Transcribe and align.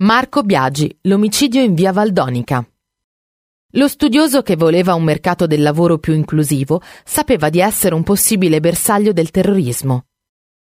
Marco 0.00 0.44
Biagi, 0.44 0.96
l'omicidio 1.02 1.60
in 1.60 1.74
via 1.74 1.90
Valdonica. 1.90 2.64
Lo 3.72 3.88
studioso 3.88 4.42
che 4.42 4.54
voleva 4.54 4.94
un 4.94 5.02
mercato 5.02 5.48
del 5.48 5.60
lavoro 5.60 5.98
più 5.98 6.14
inclusivo 6.14 6.80
sapeva 7.04 7.48
di 7.48 7.58
essere 7.58 7.96
un 7.96 8.04
possibile 8.04 8.60
bersaglio 8.60 9.12
del 9.12 9.32
terrorismo. 9.32 10.04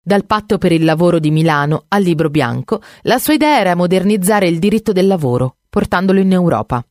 Dal 0.02 0.24
patto 0.24 0.56
per 0.56 0.72
il 0.72 0.82
lavoro 0.82 1.18
di 1.18 1.30
Milano 1.30 1.84
al 1.88 2.04
libro 2.04 2.30
bianco, 2.30 2.80
la 3.02 3.18
sua 3.18 3.34
idea 3.34 3.60
era 3.60 3.74
modernizzare 3.74 4.48
il 4.48 4.58
diritto 4.58 4.92
del 4.92 5.06
lavoro, 5.06 5.58
portandolo 5.68 6.20
in 6.20 6.32
Europa. 6.32 6.82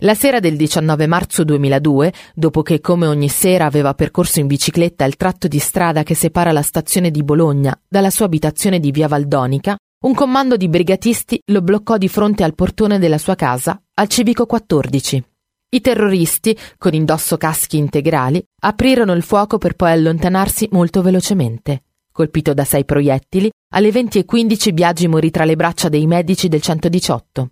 La 0.00 0.14
sera 0.14 0.40
del 0.40 0.58
19 0.58 1.06
marzo 1.06 1.44
2002, 1.44 2.12
dopo 2.34 2.60
che 2.60 2.82
come 2.82 3.06
ogni 3.06 3.30
sera 3.30 3.64
aveva 3.64 3.94
percorso 3.94 4.38
in 4.38 4.48
bicicletta 4.48 5.06
il 5.06 5.16
tratto 5.16 5.48
di 5.48 5.60
strada 5.60 6.02
che 6.02 6.14
separa 6.14 6.52
la 6.52 6.60
stazione 6.60 7.10
di 7.10 7.22
Bologna 7.22 7.74
dalla 7.88 8.10
sua 8.10 8.26
abitazione 8.26 8.80
di 8.80 8.90
via 8.90 9.08
Valdonica, 9.08 9.78
un 10.04 10.12
comando 10.12 10.58
di 10.58 10.68
brigatisti 10.68 11.40
lo 11.46 11.62
bloccò 11.62 11.96
di 11.96 12.08
fronte 12.08 12.44
al 12.44 12.54
portone 12.54 12.98
della 12.98 13.16
sua 13.16 13.34
casa, 13.34 13.80
al 13.94 14.06
civico 14.06 14.44
14. 14.44 15.24
I 15.70 15.80
terroristi, 15.80 16.56
con 16.76 16.92
indosso 16.92 17.38
caschi 17.38 17.78
integrali, 17.78 18.44
aprirono 18.60 19.14
il 19.14 19.22
fuoco 19.22 19.56
per 19.56 19.74
poi 19.74 19.92
allontanarsi 19.92 20.68
molto 20.72 21.00
velocemente. 21.00 21.84
Colpito 22.12 22.52
da 22.52 22.64
sei 22.64 22.84
proiettili, 22.84 23.50
alle 23.72 23.88
20.15 23.88 24.72
Biagi 24.74 25.08
morì 25.08 25.30
tra 25.30 25.44
le 25.44 25.56
braccia 25.56 25.88
dei 25.88 26.06
medici 26.06 26.48
del 26.48 26.60
118. 26.60 27.50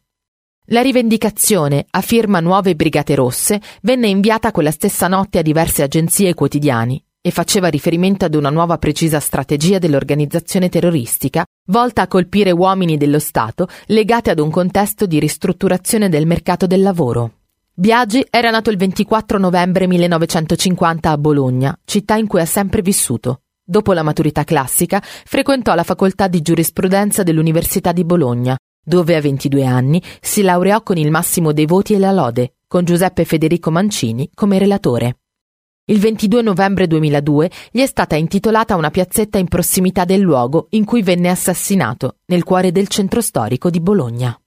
La 0.66 0.82
rivendicazione, 0.82 1.86
a 1.88 2.02
firma 2.02 2.40
Nuove 2.40 2.76
Brigate 2.76 3.14
Rosse, 3.14 3.62
venne 3.80 4.08
inviata 4.08 4.52
quella 4.52 4.70
stessa 4.70 5.08
notte 5.08 5.38
a 5.38 5.42
diverse 5.42 5.82
agenzie 5.82 6.28
e 6.28 6.34
quotidiani 6.34 7.02
e 7.24 7.30
faceva 7.30 7.68
riferimento 7.68 8.24
ad 8.24 8.34
una 8.34 8.50
nuova 8.50 8.78
precisa 8.78 9.20
strategia 9.20 9.78
dell'organizzazione 9.78 10.68
terroristica 10.68 11.44
volta 11.68 12.02
a 12.02 12.08
colpire 12.08 12.50
uomini 12.50 12.96
dello 12.96 13.20
Stato 13.20 13.68
legati 13.86 14.30
ad 14.30 14.40
un 14.40 14.50
contesto 14.50 15.06
di 15.06 15.20
ristrutturazione 15.20 16.08
del 16.08 16.26
mercato 16.26 16.66
del 16.66 16.82
lavoro. 16.82 17.34
Biagi 17.72 18.26
era 18.28 18.50
nato 18.50 18.70
il 18.70 18.76
24 18.76 19.38
novembre 19.38 19.86
1950 19.86 21.10
a 21.10 21.16
Bologna, 21.16 21.78
città 21.84 22.16
in 22.16 22.26
cui 22.26 22.40
ha 22.40 22.44
sempre 22.44 22.82
vissuto. 22.82 23.42
Dopo 23.64 23.92
la 23.92 24.02
maturità 24.02 24.42
classica, 24.42 25.00
frequentò 25.00 25.74
la 25.74 25.84
facoltà 25.84 26.26
di 26.26 26.42
giurisprudenza 26.42 27.22
dell'Università 27.22 27.92
di 27.92 28.04
Bologna, 28.04 28.58
dove 28.84 29.14
a 29.14 29.20
22 29.20 29.64
anni 29.64 30.02
si 30.20 30.42
laureò 30.42 30.82
con 30.82 30.98
il 30.98 31.10
massimo 31.10 31.52
dei 31.52 31.66
voti 31.66 31.94
e 31.94 31.98
la 31.98 32.10
lode, 32.10 32.54
con 32.66 32.84
Giuseppe 32.84 33.24
Federico 33.24 33.70
Mancini 33.70 34.28
come 34.34 34.58
relatore. 34.58 35.18
Il 35.84 35.98
22 35.98 36.42
novembre 36.42 36.86
2002 36.86 37.50
gli 37.72 37.80
è 37.80 37.86
stata 37.86 38.14
intitolata 38.14 38.76
una 38.76 38.90
piazzetta 38.90 39.38
in 39.38 39.48
prossimità 39.48 40.04
del 40.04 40.20
luogo 40.20 40.68
in 40.70 40.84
cui 40.84 41.02
venne 41.02 41.28
assassinato, 41.28 42.18
nel 42.26 42.44
cuore 42.44 42.70
del 42.70 42.86
centro 42.86 43.20
storico 43.20 43.68
di 43.68 43.80
Bologna. 43.80 44.41